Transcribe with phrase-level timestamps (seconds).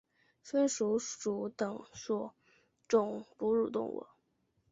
[0.41, 2.31] 鼢鼠属等数
[2.87, 4.07] 种哺乳动物。